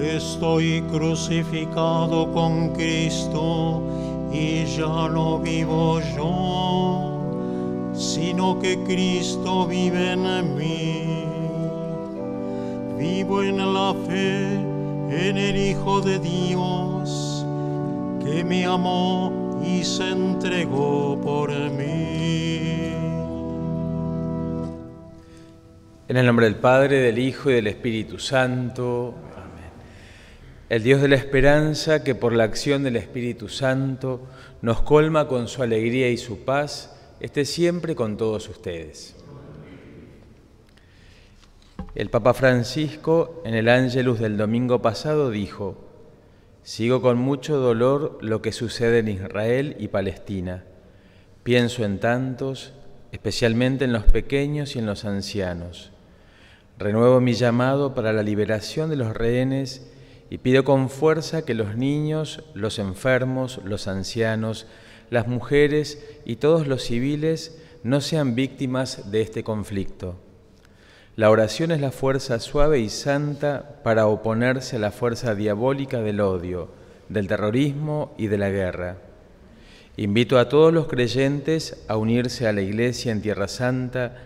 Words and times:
Estoy 0.00 0.82
crucificado 0.90 2.32
con 2.32 2.70
Cristo 2.70 3.80
y 4.32 4.64
ya 4.64 5.08
no 5.08 5.38
vivo 5.38 6.00
yo, 6.16 7.92
sino 7.94 8.58
que 8.58 8.76
Cristo 8.82 9.66
vive 9.66 10.12
en 10.12 10.56
mí. 10.56 11.24
Vivo 12.98 13.42
en 13.44 13.58
la 13.58 13.94
fe, 14.06 14.54
en 14.54 15.38
el 15.38 15.56
Hijo 15.56 16.00
de 16.00 16.18
Dios, 16.18 17.46
que 18.24 18.42
me 18.42 18.64
amó 18.64 19.60
y 19.64 19.84
se 19.84 20.10
entregó 20.10 21.20
por 21.22 21.50
mí. 21.50 22.24
En 26.08 26.16
el 26.16 26.26
nombre 26.26 26.46
del 26.46 26.56
Padre, 26.56 26.98
del 26.98 27.18
Hijo 27.18 27.50
y 27.50 27.54
del 27.54 27.68
Espíritu 27.68 28.18
Santo. 28.18 29.14
El 30.70 30.82
Dios 30.82 31.02
de 31.02 31.08
la 31.08 31.16
esperanza, 31.16 32.02
que 32.02 32.14
por 32.14 32.32
la 32.32 32.44
acción 32.44 32.84
del 32.84 32.96
Espíritu 32.96 33.50
Santo 33.50 34.22
nos 34.62 34.80
colma 34.80 35.28
con 35.28 35.46
su 35.46 35.62
alegría 35.62 36.08
y 36.08 36.16
su 36.16 36.44
paz, 36.44 36.96
esté 37.20 37.44
siempre 37.44 37.94
con 37.94 38.16
todos 38.16 38.48
ustedes. 38.48 39.14
El 41.94 42.08
Papa 42.08 42.32
Francisco, 42.32 43.42
en 43.44 43.54
el 43.54 43.68
Ángelus 43.68 44.18
del 44.18 44.38
domingo 44.38 44.80
pasado, 44.80 45.30
dijo, 45.30 45.76
Sigo 46.62 47.02
con 47.02 47.18
mucho 47.18 47.58
dolor 47.58 48.16
lo 48.22 48.40
que 48.40 48.50
sucede 48.50 49.00
en 49.00 49.08
Israel 49.08 49.76
y 49.78 49.88
Palestina. 49.88 50.64
Pienso 51.42 51.84
en 51.84 52.00
tantos, 52.00 52.72
especialmente 53.12 53.84
en 53.84 53.92
los 53.92 54.04
pequeños 54.04 54.74
y 54.74 54.78
en 54.78 54.86
los 54.86 55.04
ancianos. 55.04 55.92
Renuevo 56.78 57.20
mi 57.20 57.34
llamado 57.34 57.94
para 57.94 58.14
la 58.14 58.22
liberación 58.22 58.88
de 58.88 58.96
los 58.96 59.14
rehenes 59.14 59.90
y 60.30 60.38
pido 60.38 60.64
con 60.64 60.90
fuerza 60.90 61.44
que 61.44 61.54
los 61.54 61.76
niños, 61.76 62.42
los 62.54 62.78
enfermos, 62.78 63.60
los 63.64 63.88
ancianos, 63.88 64.66
las 65.10 65.28
mujeres 65.28 66.04
y 66.24 66.36
todos 66.36 66.66
los 66.66 66.82
civiles 66.82 67.58
no 67.82 68.00
sean 68.00 68.34
víctimas 68.34 69.10
de 69.10 69.20
este 69.20 69.44
conflicto. 69.44 70.16
La 71.16 71.30
oración 71.30 71.70
es 71.70 71.80
la 71.80 71.92
fuerza 71.92 72.40
suave 72.40 72.80
y 72.80 72.88
santa 72.88 73.80
para 73.84 74.08
oponerse 74.08 74.76
a 74.76 74.80
la 74.80 74.90
fuerza 74.90 75.34
diabólica 75.34 76.00
del 76.00 76.20
odio, 76.20 76.70
del 77.08 77.28
terrorismo 77.28 78.14
y 78.18 78.26
de 78.26 78.38
la 78.38 78.50
guerra. 78.50 78.96
Invito 79.96 80.38
a 80.38 80.48
todos 80.48 80.72
los 80.72 80.88
creyentes 80.88 81.84
a 81.86 81.96
unirse 81.96 82.48
a 82.48 82.52
la 82.52 82.62
Iglesia 82.62 83.12
en 83.12 83.22
Tierra 83.22 83.46
Santa 83.46 84.16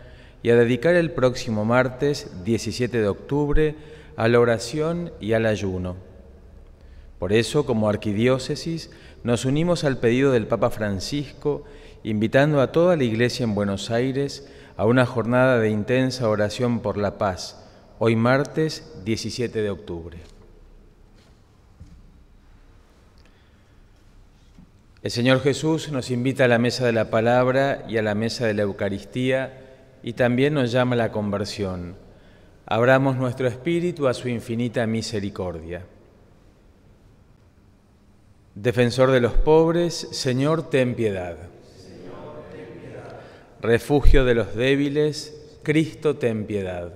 y 0.43 0.49
a 0.49 0.57
dedicar 0.57 0.95
el 0.95 1.11
próximo 1.11 1.67
martes 1.67 2.31
17 2.45 2.99
de 2.99 3.09
octubre 3.09 3.75
a 4.19 4.27
la 4.27 4.41
oración 4.41 5.13
y 5.21 5.35
al 5.35 5.47
ayuno. 5.47 5.95
Por 7.21 7.33
eso, 7.33 7.65
como 7.65 7.89
arquidiócesis, 7.89 8.91
nos 9.23 9.45
unimos 9.45 9.85
al 9.85 9.99
pedido 9.99 10.33
del 10.33 10.49
Papa 10.49 10.71
Francisco, 10.71 11.63
invitando 12.03 12.61
a 12.61 12.73
toda 12.73 12.97
la 12.97 13.05
Iglesia 13.05 13.45
en 13.45 13.55
Buenos 13.55 13.93
Aires 13.93 14.49
a 14.77 14.87
una 14.87 15.07
jornada 15.07 15.61
de 15.61 15.71
intensa 15.71 16.29
oración 16.29 16.81
por 16.81 16.97
la 16.97 17.17
paz, 17.17 17.65
hoy 18.01 18.17
martes 18.17 18.93
17 19.05 19.63
de 19.63 19.71
octubre. 19.71 20.19
El 25.01 25.13
Señor 25.13 25.43
Jesús 25.43 25.93
nos 25.93 26.11
invita 26.11 26.47
a 26.47 26.49
la 26.49 26.59
mesa 26.59 26.85
de 26.85 26.93
la 26.93 27.09
palabra 27.09 27.85
y 27.89 27.99
a 27.99 28.03
la 28.03 28.17
mesa 28.17 28.47
de 28.47 28.55
la 28.55 28.63
Eucaristía 28.63 29.61
y 30.03 30.15
también 30.15 30.55
nos 30.55 30.73
llama 30.73 30.95
a 30.95 30.99
la 30.99 31.13
conversión 31.13 32.08
abramos 32.71 33.17
nuestro 33.17 33.49
espíritu 33.49 34.09
a 34.09 34.15
su 34.15 34.29
infinita 34.29 34.87
misericordia. 34.87 35.87
Defensor 38.55 39.11
de 39.11 39.21
los 39.21 39.33
pobres, 39.33 39.95
Señor, 39.95 40.69
ten 40.69 40.95
piedad. 40.95 41.39
Refugio 43.63 44.27
de 44.27 44.35
los 44.35 44.55
débiles, 44.55 45.59
Cristo, 45.63 46.17
ten 46.17 46.45
piedad. 46.45 46.93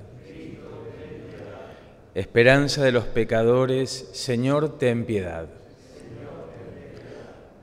Esperanza 2.14 2.84
de 2.84 2.92
los 2.92 3.04
pecadores, 3.04 4.10
Señor, 4.12 4.76
ten 4.78 5.06
piedad. 5.06 5.48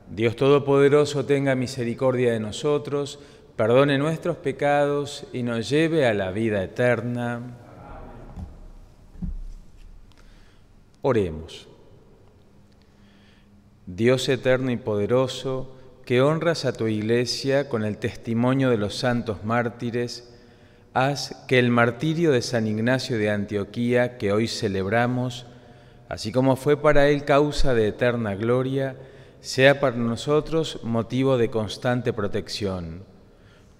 Dios 0.09 0.35
Todopoderoso 0.35 1.25
tenga 1.25 1.53
misericordia 1.53 2.33
de 2.33 2.39
nosotros, 2.39 3.19
perdone 3.55 3.99
nuestros 3.99 4.37
pecados 4.37 5.27
y 5.31 5.43
nos 5.43 5.69
lleve 5.69 6.07
a 6.07 6.15
la 6.15 6.31
vida 6.31 6.63
eterna. 6.63 7.68
Oremos. 11.01 11.67
Dios 13.85 14.27
eterno 14.27 14.69
y 14.71 14.77
poderoso, 14.77 15.75
que 16.05 16.21
honras 16.21 16.65
a 16.65 16.73
tu 16.73 16.87
iglesia 16.87 17.69
con 17.69 17.85
el 17.85 17.97
testimonio 17.97 18.69
de 18.69 18.77
los 18.77 18.95
santos 18.95 19.45
mártires, 19.45 20.35
haz 20.93 21.45
que 21.47 21.57
el 21.57 21.69
martirio 21.69 22.31
de 22.31 22.41
San 22.41 22.67
Ignacio 22.67 23.17
de 23.17 23.29
Antioquía 23.29 24.17
que 24.17 24.33
hoy 24.33 24.47
celebramos, 24.47 25.45
así 26.09 26.31
como 26.33 26.57
fue 26.57 26.75
para 26.75 27.07
él 27.07 27.23
causa 27.23 27.73
de 27.73 27.87
eterna 27.87 28.35
gloria, 28.35 28.97
sea 29.39 29.79
para 29.79 29.95
nosotros 29.95 30.81
motivo 30.83 31.37
de 31.37 31.49
constante 31.49 32.11
protección. 32.11 33.03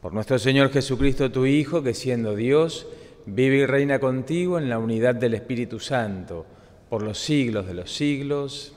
Por 0.02 0.14
nuestro 0.14 0.40
Señor 0.40 0.72
Jesucristo, 0.72 1.32
tu 1.32 1.46
Hijo, 1.46 1.84
que 1.84 1.94
siendo 1.94 2.36
Dios, 2.36 2.88
vive 3.26 3.58
y 3.58 3.66
reina 3.66 4.00
contigo 4.00 4.58
en 4.58 4.70
la 4.70 4.80
unidad 4.80 5.16
del 5.16 5.34
Espíritu 5.34 5.82
Santo, 5.82 6.46
por 6.90 7.04
los 7.04 7.20
siglos 7.20 7.68
de 7.68 7.74
los 7.76 7.92
siglos. 7.92 8.74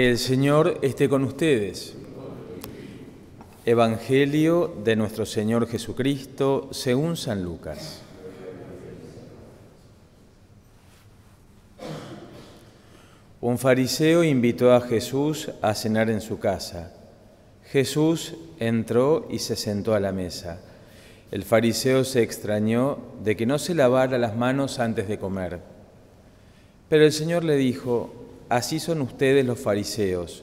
Que 0.00 0.08
el 0.08 0.16
Señor 0.16 0.78
esté 0.80 1.10
con 1.10 1.24
ustedes. 1.24 1.94
Evangelio 3.66 4.74
de 4.82 4.96
nuestro 4.96 5.26
Señor 5.26 5.68
Jesucristo 5.68 6.70
según 6.70 7.18
San 7.18 7.44
Lucas. 7.44 8.00
Un 13.42 13.58
fariseo 13.58 14.24
invitó 14.24 14.72
a 14.72 14.80
Jesús 14.80 15.50
a 15.60 15.74
cenar 15.74 16.08
en 16.08 16.22
su 16.22 16.38
casa. 16.38 16.94
Jesús 17.66 18.36
entró 18.58 19.28
y 19.30 19.40
se 19.40 19.54
sentó 19.54 19.92
a 19.92 20.00
la 20.00 20.12
mesa. 20.12 20.62
El 21.30 21.42
fariseo 21.42 22.04
se 22.04 22.22
extrañó 22.22 22.96
de 23.22 23.36
que 23.36 23.44
no 23.44 23.58
se 23.58 23.74
lavara 23.74 24.16
las 24.16 24.34
manos 24.34 24.78
antes 24.78 25.08
de 25.08 25.18
comer. 25.18 25.60
Pero 26.88 27.04
el 27.04 27.12
Señor 27.12 27.44
le 27.44 27.56
dijo, 27.56 28.19
Así 28.50 28.80
son 28.80 29.00
ustedes 29.00 29.46
los 29.46 29.60
fariseos. 29.60 30.42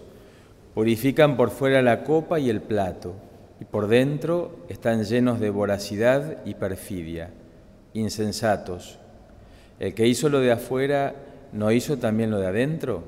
Purifican 0.73 1.35
por 1.35 1.51
fuera 1.51 1.81
la 1.81 2.06
copa 2.06 2.40
y 2.40 2.50
el 2.50 2.62
plato, 2.62 3.13
y 3.59 3.66
por 3.66 3.88
dentro 3.88 4.59
están 4.69 5.03
llenos 5.03 5.41
de 5.41 5.50
voracidad 5.50 6.38
y 6.45 6.54
perfidia. 6.54 7.31
Insensatos. 7.94 8.98
El 9.80 9.94
que 9.94 10.07
hizo 10.07 10.30
lo 10.30 10.39
de 10.39 10.54
afuera, 10.54 11.15
¿no 11.51 11.71
hizo 11.71 11.98
también 11.98 12.31
lo 12.31 12.39
de 12.39 12.48
adentro? 12.48 13.04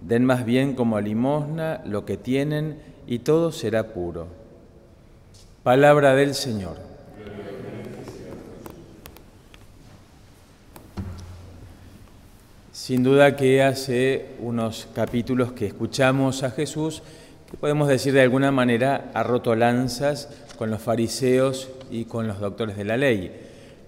Den 0.00 0.24
más 0.24 0.46
bien 0.46 0.74
como 0.74 0.98
limosna 1.00 1.82
lo 1.84 2.06
que 2.06 2.16
tienen 2.16 2.78
y 3.06 3.18
todo 3.18 3.52
será 3.52 3.88
puro. 3.88 4.28
Palabra 5.62 6.14
del 6.14 6.34
Señor. 6.34 6.78
Sin 12.88 13.02
duda 13.02 13.36
que 13.36 13.62
hace 13.62 14.28
unos 14.40 14.88
capítulos 14.94 15.52
que 15.52 15.66
escuchamos 15.66 16.42
a 16.42 16.50
Jesús, 16.50 17.02
que 17.50 17.58
podemos 17.58 17.86
decir 17.86 18.14
de 18.14 18.22
alguna 18.22 18.50
manera 18.50 19.10
ha 19.12 19.22
roto 19.22 19.54
lanzas 19.54 20.30
con 20.56 20.70
los 20.70 20.80
fariseos 20.80 21.68
y 21.90 22.06
con 22.06 22.26
los 22.26 22.40
doctores 22.40 22.78
de 22.78 22.86
la 22.86 22.96
ley. 22.96 23.30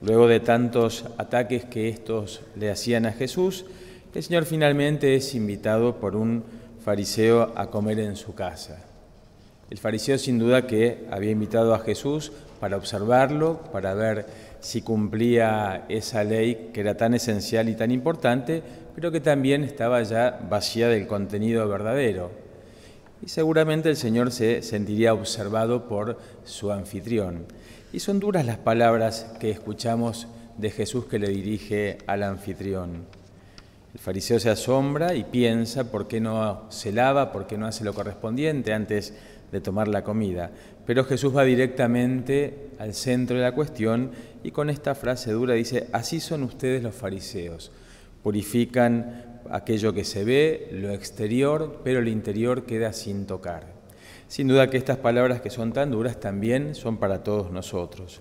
Luego 0.03 0.29
de 0.29 0.41
tantos 0.41 1.07
ataques 1.17 1.65
que 1.65 1.89
estos 1.89 2.43
le 2.57 2.71
hacían 2.71 3.07
a 3.07 3.13
Jesús, 3.13 3.65
el 4.15 4.23
Señor 4.23 4.45
finalmente 4.45 5.15
es 5.15 5.35
invitado 5.35 5.97
por 5.97 6.15
un 6.15 6.45
fariseo 6.85 7.55
a 7.57 7.69
comer 7.69 8.01
en 8.01 8.17
su 8.17 8.35
casa. 8.35 8.85
El 9.71 9.79
fariseo 9.79 10.19
sin 10.19 10.39
duda 10.39 10.67
que 10.67 11.07
había 11.11 11.31
invitado 11.31 11.75
a 11.75 11.79
Jesús 11.79 12.33
para 12.61 12.77
observarlo, 12.77 13.63
para 13.73 13.95
ver 13.95 14.27
si 14.61 14.83
cumplía 14.83 15.87
esa 15.89 16.23
ley 16.23 16.71
que 16.75 16.81
era 16.81 16.97
tan 16.97 17.15
esencial 17.15 17.69
y 17.69 17.75
tan 17.75 17.91
importante, 17.91 18.63
pero 18.95 19.11
que 19.11 19.21
también 19.21 19.65
estaba 19.65 20.03
ya 20.03 20.41
vacía 20.49 20.89
del 20.89 21.07
contenido 21.07 21.69
verdadero. 21.69 22.31
Y 23.23 23.29
seguramente 23.29 23.91
el 23.91 23.97
Señor 23.97 24.31
se 24.33 24.63
sentiría 24.63 25.13
observado 25.13 25.89
por 25.89 26.19
su 26.45 26.73
anfitrión. 26.73 27.45
Y 27.93 28.01
son 28.01 28.21
duras 28.21 28.47
las 28.47 28.59
palabras 28.59 29.33
que 29.41 29.51
escuchamos 29.51 30.27
de 30.57 30.71
Jesús 30.71 31.07
que 31.07 31.19
le 31.19 31.29
dirige 31.29 31.99
al 32.07 32.23
anfitrión. 32.23 33.05
El 33.93 33.99
fariseo 33.99 34.39
se 34.39 34.51
asombra 34.51 35.15
y 35.15 35.25
piensa 35.25 35.91
por 35.91 36.07
qué 36.07 36.21
no 36.21 36.67
se 36.71 36.93
lava, 36.93 37.33
por 37.33 37.47
qué 37.47 37.59
no 37.59 37.67
hace 37.67 37.85
lo 37.85 37.93
correspondiente 37.93 38.73
antes 38.73 39.15
de 39.51 39.61
tomar 39.61 39.89
la 39.89 40.05
comida. 40.05 40.51
Pero 40.87 41.05
Jesús 41.05 41.37
va 41.37 41.45
directamente 41.45 42.71
al 42.79 42.95
centro 42.95 43.37
de 43.37 43.43
la 43.43 43.53
cuestión 43.53 44.13
y 44.43 44.53
con 44.53 44.71
esta 44.71 44.95
frase 44.95 45.33
dura 45.33 45.55
dice, 45.55 45.89
así 45.93 46.21
son 46.21 46.45
ustedes 46.45 46.83
los 46.83 46.95
fariseos, 46.95 47.73
purifican 48.23 49.41
aquello 49.51 49.93
que 49.93 50.05
se 50.05 50.25
ve, 50.25 50.69
lo 50.73 50.91
exterior, 50.91 51.81
pero 51.83 52.01
el 52.01 52.09
interior 52.09 52.65
queda 52.65 52.93
sin 52.93 53.27
tocar. 53.27 53.67
Sin 54.29 54.47
duda 54.47 54.71
que 54.71 54.77
estas 54.77 54.99
palabras 54.99 55.41
que 55.41 55.51
son 55.51 55.73
tan 55.73 55.91
duras 55.91 56.21
también 56.21 56.75
son 56.75 56.99
para 56.99 57.25
todos 57.25 57.51
nosotros. 57.51 58.21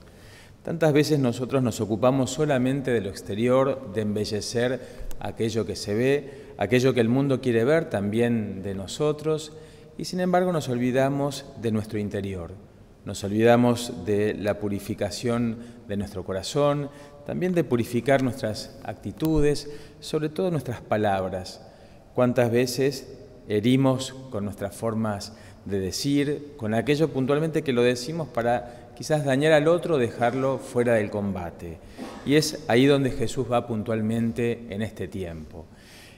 Tantas 0.64 0.92
veces 0.92 1.20
nosotros 1.20 1.64
nos 1.64 1.80
ocupamos 1.82 2.32
solamente 2.32 2.92
de 2.92 3.02
lo 3.02 3.10
exterior, 3.10 3.94
de 3.94 4.02
embellecer 4.02 4.80
aquello 5.20 5.66
que 5.66 5.76
se 5.76 5.94
ve, 5.94 6.54
aquello 6.58 6.94
que 6.94 7.02
el 7.02 7.10
mundo 7.10 7.42
quiere 7.42 7.64
ver 7.64 7.90
también 7.90 8.62
de 8.62 8.76
nosotros, 8.76 9.54
y 9.98 10.06
sin 10.06 10.20
embargo 10.20 10.52
nos 10.52 10.68
olvidamos 10.70 11.46
de 11.62 11.72
nuestro 11.72 12.00
interior, 12.00 12.54
nos 13.06 13.24
olvidamos 13.24 14.06
de 14.06 14.34
la 14.34 14.60
purificación 14.60 15.58
de 15.88 15.98
nuestro 15.98 16.24
corazón, 16.24 16.90
también 17.30 17.54
de 17.54 17.64
purificar 17.64 18.24
nuestras 18.24 18.76
actitudes, 18.84 19.70
sobre 20.00 20.30
todo 20.30 20.50
nuestras 20.50 20.82
palabras. 20.82 21.62
¿Cuántas 22.16 22.50
veces 22.50 23.08
herimos 23.48 24.16
con 24.32 24.46
nuestras 24.46 24.76
formas 24.76 25.34
de 25.64 25.80
decir, 25.80 26.54
con 26.58 26.74
aquello 26.74 27.10
puntualmente 27.10 27.62
que 27.62 27.72
lo 27.72 27.84
decimos 27.84 28.28
para 28.30 28.90
quizás 28.98 29.26
dañar 29.26 29.52
al 29.52 29.68
otro, 29.68 30.00
dejarlo 30.00 30.58
fuera 30.58 30.96
del 30.96 31.12
combate? 31.12 31.78
Y 32.26 32.34
es 32.34 32.64
ahí 32.68 32.88
donde 32.88 33.12
Jesús 33.12 33.46
va 33.50 33.68
puntualmente 33.68 34.66
en 34.72 34.82
este 34.82 35.08
tiempo 35.08 35.68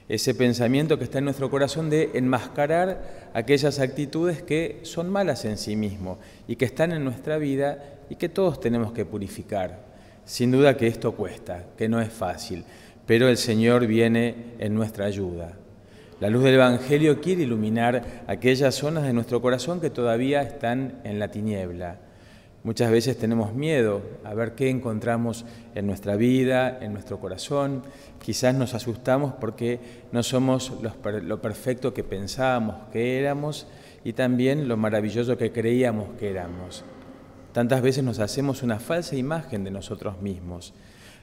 ese 0.08 0.34
pensamiento 0.34 0.98
que 0.98 1.04
está 1.04 1.18
en 1.18 1.24
nuestro 1.24 1.50
corazón 1.50 1.88
de 1.88 2.10
enmascarar 2.14 3.30
aquellas 3.34 3.78
actitudes 3.78 4.42
que 4.42 4.80
son 4.82 5.10
malas 5.10 5.44
en 5.44 5.56
sí 5.58 5.76
mismo 5.76 6.18
y 6.48 6.56
que 6.56 6.64
están 6.64 6.92
en 6.92 7.04
nuestra 7.04 7.38
vida 7.38 8.00
y 8.10 8.16
que 8.16 8.28
todos 8.28 8.60
tenemos 8.60 8.92
que 8.92 9.06
purificar. 9.06 9.91
Sin 10.24 10.50
duda 10.50 10.76
que 10.76 10.86
esto 10.86 11.12
cuesta, 11.12 11.66
que 11.76 11.88
no 11.88 12.00
es 12.00 12.12
fácil, 12.12 12.64
pero 13.06 13.28
el 13.28 13.36
Señor 13.36 13.86
viene 13.86 14.54
en 14.58 14.74
nuestra 14.74 15.06
ayuda. 15.06 15.52
La 16.20 16.30
luz 16.30 16.44
del 16.44 16.54
Evangelio 16.54 17.20
quiere 17.20 17.42
iluminar 17.42 18.24
aquellas 18.26 18.74
zonas 18.74 19.04
de 19.04 19.12
nuestro 19.12 19.42
corazón 19.42 19.80
que 19.80 19.90
todavía 19.90 20.42
están 20.42 21.00
en 21.04 21.18
la 21.18 21.28
tiniebla 21.28 21.98
Muchas 22.64 22.92
veces 22.92 23.18
tenemos 23.18 23.54
miedo 23.54 24.02
a 24.22 24.34
ver 24.34 24.52
qué 24.54 24.70
encontramos 24.70 25.44
en 25.74 25.84
nuestra 25.84 26.14
vida, 26.14 26.78
en 26.80 26.92
nuestro 26.92 27.18
corazón. 27.18 27.82
Quizás 28.24 28.54
nos 28.54 28.74
asustamos 28.74 29.34
porque 29.40 29.80
no 30.12 30.22
somos 30.22 30.72
lo 30.80 31.42
perfecto 31.42 31.92
que 31.92 32.04
pensábamos 32.04 32.76
que 32.92 33.18
éramos 33.18 33.66
y 34.04 34.12
también 34.12 34.68
lo 34.68 34.76
maravilloso 34.76 35.36
que 35.36 35.50
creíamos 35.50 36.10
que 36.20 36.30
éramos. 36.30 36.84
Tantas 37.52 37.82
veces 37.82 38.04
nos 38.04 38.18
hacemos 38.18 38.62
una 38.62 38.80
falsa 38.80 39.16
imagen 39.16 39.64
de 39.64 39.70
nosotros 39.70 40.20
mismos. 40.20 40.74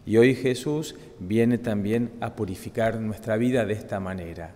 Y 0.05 0.17
hoy 0.17 0.35
Jesús 0.35 0.95
viene 1.19 1.57
también 1.57 2.11
a 2.21 2.35
purificar 2.35 2.99
nuestra 2.99 3.37
vida 3.37 3.65
de 3.65 3.73
esta 3.73 3.99
manera 3.99 4.55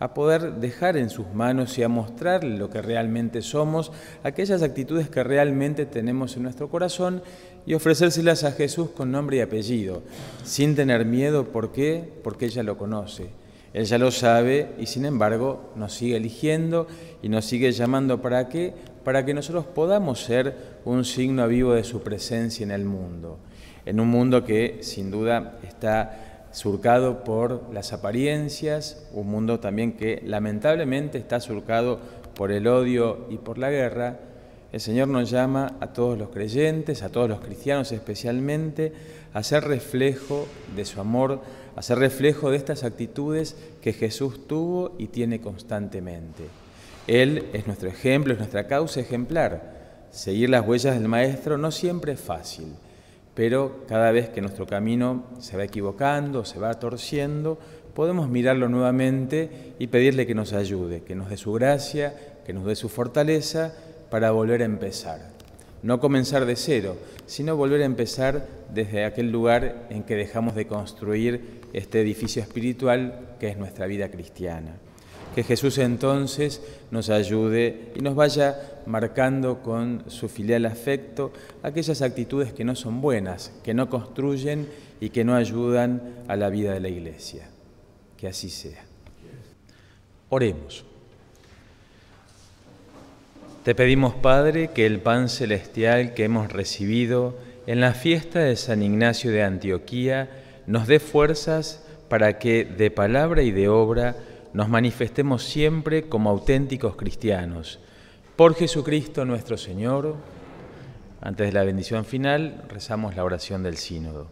a 0.00 0.14
poder 0.14 0.54
dejar 0.54 0.96
en 0.96 1.10
sus 1.10 1.26
manos 1.34 1.78
y 1.78 1.82
a 1.82 1.88
mostrar 1.88 2.42
lo 2.42 2.70
que 2.70 2.80
realmente 2.80 3.42
somos, 3.42 3.92
aquellas 4.24 4.62
actitudes 4.62 5.10
que 5.10 5.22
realmente 5.22 5.84
tenemos 5.84 6.36
en 6.36 6.44
nuestro 6.44 6.70
corazón 6.70 7.22
y 7.66 7.74
ofrecérselas 7.74 8.42
a 8.44 8.52
Jesús 8.52 8.90
con 8.90 9.12
nombre 9.12 9.36
y 9.36 9.40
apellido, 9.40 10.02
sin 10.42 10.74
tener 10.74 11.04
miedo. 11.04 11.52
¿Por 11.52 11.70
qué? 11.70 12.02
Porque 12.24 12.46
ella 12.46 12.62
lo 12.62 12.78
conoce. 12.78 13.28
Él 13.74 13.84
ya 13.84 13.98
lo 13.98 14.10
sabe 14.10 14.70
y 14.78 14.86
sin 14.86 15.04
embargo 15.04 15.70
nos 15.76 15.92
sigue 15.92 16.16
eligiendo 16.16 16.88
y 17.22 17.28
nos 17.28 17.44
sigue 17.44 17.70
llamando 17.70 18.22
para 18.22 18.48
qué? 18.48 18.72
Para 19.04 19.24
que 19.24 19.34
nosotros 19.34 19.64
podamos 19.66 20.22
ser 20.22 20.54
un 20.84 21.04
signo 21.04 21.46
vivo 21.48 21.72
de 21.72 21.84
su 21.84 22.02
presencia 22.02 22.64
en 22.64 22.70
el 22.70 22.84
mundo. 22.84 23.38
En 23.86 23.98
un 23.98 24.08
mundo 24.08 24.44
que 24.44 24.78
sin 24.82 25.10
duda 25.10 25.58
está 25.66 26.48
surcado 26.52 27.24
por 27.24 27.72
las 27.72 27.92
apariencias, 27.92 29.06
un 29.12 29.28
mundo 29.28 29.60
también 29.60 29.92
que 29.92 30.20
lamentablemente 30.24 31.18
está 31.18 31.40
surcado 31.40 32.00
por 32.34 32.52
el 32.52 32.66
odio 32.66 33.26
y 33.30 33.38
por 33.38 33.58
la 33.58 33.70
guerra, 33.70 34.18
el 34.72 34.80
Señor 34.80 35.08
nos 35.08 35.30
llama 35.30 35.76
a 35.80 35.92
todos 35.92 36.16
los 36.16 36.28
creyentes, 36.28 37.02
a 37.02 37.08
todos 37.08 37.28
los 37.28 37.40
cristianos 37.40 37.90
especialmente, 37.90 38.92
a 39.32 39.42
ser 39.42 39.64
reflejo 39.64 40.46
de 40.76 40.84
su 40.84 41.00
amor, 41.00 41.40
a 41.74 41.82
ser 41.82 41.98
reflejo 41.98 42.50
de 42.50 42.56
estas 42.56 42.84
actitudes 42.84 43.56
que 43.80 43.92
Jesús 43.92 44.46
tuvo 44.46 44.94
y 44.98 45.08
tiene 45.08 45.40
constantemente. 45.40 46.44
Él 47.06 47.46
es 47.52 47.66
nuestro 47.66 47.88
ejemplo, 47.88 48.32
es 48.32 48.38
nuestra 48.38 48.66
causa 48.66 49.00
ejemplar. 49.00 49.78
Seguir 50.10 50.50
las 50.50 50.66
huellas 50.66 50.94
del 50.94 51.08
Maestro 51.08 51.58
no 51.58 51.70
siempre 51.70 52.12
es 52.12 52.20
fácil 52.20 52.74
pero 53.34 53.84
cada 53.88 54.10
vez 54.12 54.28
que 54.28 54.40
nuestro 54.40 54.66
camino 54.66 55.24
se 55.38 55.56
va 55.56 55.64
equivocando, 55.64 56.44
se 56.44 56.58
va 56.58 56.74
torciendo, 56.74 57.58
podemos 57.94 58.28
mirarlo 58.28 58.68
nuevamente 58.68 59.74
y 59.78 59.86
pedirle 59.86 60.26
que 60.26 60.34
nos 60.34 60.52
ayude, 60.52 61.02
que 61.02 61.14
nos 61.14 61.30
dé 61.30 61.36
su 61.36 61.52
gracia, 61.52 62.14
que 62.44 62.52
nos 62.52 62.66
dé 62.66 62.76
su 62.76 62.88
fortaleza 62.88 63.72
para 64.10 64.30
volver 64.32 64.62
a 64.62 64.66
empezar. 64.66 65.30
No 65.82 66.00
comenzar 66.00 66.44
de 66.44 66.56
cero, 66.56 66.96
sino 67.24 67.56
volver 67.56 67.80
a 67.82 67.86
empezar 67.86 68.46
desde 68.74 69.04
aquel 69.04 69.30
lugar 69.30 69.86
en 69.88 70.02
que 70.02 70.16
dejamos 70.16 70.54
de 70.54 70.66
construir 70.66 71.62
este 71.72 72.00
edificio 72.02 72.42
espiritual 72.42 73.36
que 73.38 73.48
es 73.48 73.56
nuestra 73.56 73.86
vida 73.86 74.10
cristiana. 74.10 74.74
Que 75.34 75.44
Jesús 75.44 75.78
entonces 75.78 76.60
nos 76.90 77.08
ayude 77.08 77.92
y 77.94 78.00
nos 78.00 78.14
vaya 78.14 78.80
marcando 78.86 79.62
con 79.62 80.04
su 80.08 80.28
filial 80.28 80.66
afecto 80.66 81.32
aquellas 81.62 82.02
actitudes 82.02 82.52
que 82.52 82.64
no 82.64 82.74
son 82.74 83.00
buenas, 83.00 83.52
que 83.62 83.74
no 83.74 83.88
construyen 83.88 84.68
y 85.00 85.10
que 85.10 85.24
no 85.24 85.34
ayudan 85.34 86.02
a 86.26 86.36
la 86.36 86.50
vida 86.50 86.72
de 86.72 86.80
la 86.80 86.88
iglesia. 86.88 87.48
Que 88.16 88.28
así 88.28 88.50
sea. 88.50 88.82
Oremos. 90.28 90.84
Te 93.64 93.74
pedimos, 93.74 94.14
Padre, 94.14 94.70
que 94.74 94.86
el 94.86 95.00
pan 95.00 95.28
celestial 95.28 96.14
que 96.14 96.24
hemos 96.24 96.50
recibido 96.50 97.36
en 97.66 97.80
la 97.80 97.92
fiesta 97.92 98.40
de 98.40 98.56
San 98.56 98.82
Ignacio 98.82 99.30
de 99.30 99.42
Antioquía 99.42 100.30
nos 100.66 100.86
dé 100.86 100.98
fuerzas 100.98 101.84
para 102.08 102.38
que 102.38 102.64
de 102.64 102.90
palabra 102.90 103.42
y 103.42 103.50
de 103.50 103.68
obra 103.68 104.16
nos 104.52 104.68
manifestemos 104.68 105.44
siempre 105.44 106.08
como 106.08 106.30
auténticos 106.30 106.96
cristianos. 106.96 107.78
Por 108.36 108.54
Jesucristo 108.54 109.24
nuestro 109.24 109.56
Señor, 109.56 110.16
antes 111.20 111.46
de 111.46 111.52
la 111.52 111.64
bendición 111.64 112.04
final, 112.04 112.64
rezamos 112.68 113.14
la 113.14 113.24
oración 113.24 113.62
del 113.62 113.76
sínodo. 113.76 114.28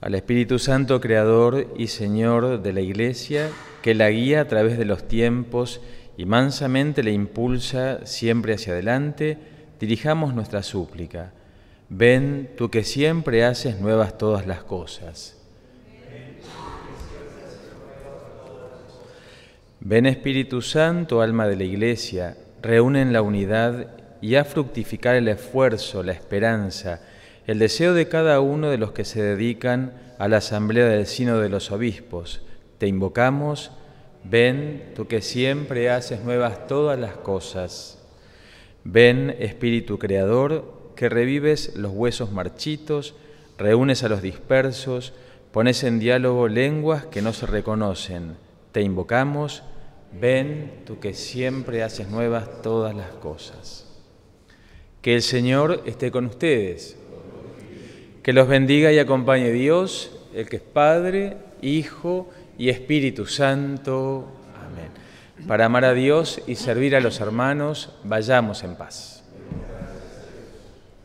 Al 0.00 0.14
Espíritu 0.14 0.58
Santo, 0.58 1.00
Creador 1.00 1.74
y 1.76 1.88
Señor 1.88 2.62
de 2.62 2.72
la 2.72 2.80
Iglesia, 2.80 3.50
que 3.82 3.94
la 3.94 4.10
guía 4.10 4.42
a 4.42 4.48
través 4.48 4.78
de 4.78 4.84
los 4.84 5.08
tiempos 5.08 5.80
y 6.16 6.26
mansamente 6.26 7.02
le 7.02 7.12
impulsa 7.12 8.06
siempre 8.06 8.54
hacia 8.54 8.72
adelante, 8.72 9.38
dirijamos 9.80 10.34
nuestra 10.34 10.62
súplica. 10.62 11.32
Ven 11.88 12.50
tú 12.56 12.70
que 12.70 12.84
siempre 12.84 13.44
haces 13.44 13.80
nuevas 13.80 14.16
todas 14.16 14.46
las 14.46 14.64
cosas 14.64 15.35
Ven 19.88 20.06
Espíritu 20.06 20.62
Santo, 20.62 21.22
alma 21.22 21.46
de 21.46 21.54
la 21.54 21.62
Iglesia, 21.62 22.36
reúne 22.60 23.02
en 23.02 23.12
la 23.12 23.22
unidad 23.22 23.86
y 24.20 24.34
a 24.34 24.44
fructificar 24.44 25.14
el 25.14 25.28
esfuerzo, 25.28 26.02
la 26.02 26.10
esperanza, 26.10 27.02
el 27.46 27.60
deseo 27.60 27.94
de 27.94 28.08
cada 28.08 28.40
uno 28.40 28.68
de 28.68 28.78
los 28.78 28.90
que 28.90 29.04
se 29.04 29.22
dedican 29.22 29.92
a 30.18 30.26
la 30.26 30.38
asamblea 30.38 30.86
del 30.86 31.06
Sino 31.06 31.38
de 31.38 31.50
los 31.50 31.70
Obispos. 31.70 32.42
Te 32.78 32.88
invocamos, 32.88 33.70
ven 34.24 34.90
tú 34.96 35.06
que 35.06 35.22
siempre 35.22 35.88
haces 35.88 36.24
nuevas 36.24 36.66
todas 36.66 36.98
las 36.98 37.16
cosas. 37.18 38.04
Ven 38.82 39.36
Espíritu 39.38 40.00
Creador, 40.00 40.94
que 40.96 41.08
revives 41.08 41.76
los 41.76 41.92
huesos 41.92 42.32
marchitos, 42.32 43.14
reúnes 43.56 44.02
a 44.02 44.08
los 44.08 44.20
dispersos, 44.20 45.12
pones 45.52 45.84
en 45.84 46.00
diálogo 46.00 46.48
lenguas 46.48 47.06
que 47.06 47.22
no 47.22 47.32
se 47.32 47.46
reconocen. 47.46 48.34
Te 48.72 48.82
invocamos, 48.82 49.62
Ven, 50.12 50.82
tú 50.84 50.98
que 50.98 51.14
siempre 51.14 51.82
haces 51.82 52.08
nuevas 52.08 52.62
todas 52.62 52.94
las 52.94 53.10
cosas. 53.10 53.86
Que 55.02 55.14
el 55.14 55.22
Señor 55.22 55.82
esté 55.86 56.10
con 56.10 56.26
ustedes. 56.26 56.96
Que 58.22 58.32
los 58.32 58.48
bendiga 58.48 58.92
y 58.92 58.98
acompañe 58.98 59.50
Dios, 59.50 60.18
el 60.34 60.48
que 60.48 60.56
es 60.56 60.62
Padre, 60.62 61.36
Hijo 61.62 62.28
y 62.58 62.70
Espíritu 62.70 63.26
Santo. 63.26 64.26
Amén. 64.64 64.90
Para 65.46 65.66
amar 65.66 65.84
a 65.84 65.94
Dios 65.94 66.42
y 66.46 66.56
servir 66.56 66.96
a 66.96 67.00
los 67.00 67.20
hermanos, 67.20 67.92
vayamos 68.02 68.64
en 68.64 68.74
paz. 68.74 69.15